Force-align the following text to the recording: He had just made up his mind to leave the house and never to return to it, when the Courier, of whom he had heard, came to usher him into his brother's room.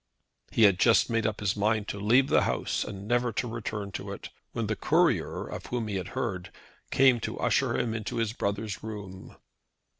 He 0.51 0.63
had 0.63 0.79
just 0.79 1.11
made 1.11 1.27
up 1.27 1.41
his 1.41 1.55
mind 1.55 1.87
to 1.89 1.99
leave 1.99 2.27
the 2.27 2.41
house 2.41 2.83
and 2.83 3.07
never 3.07 3.31
to 3.33 3.47
return 3.47 3.91
to 3.91 4.11
it, 4.13 4.29
when 4.51 4.65
the 4.65 4.75
Courier, 4.75 5.45
of 5.45 5.67
whom 5.67 5.87
he 5.87 5.97
had 5.97 6.07
heard, 6.17 6.51
came 6.89 7.19
to 7.19 7.37
usher 7.39 7.77
him 7.77 7.93
into 7.93 8.15
his 8.17 8.33
brother's 8.33 8.81
room. 8.81 9.35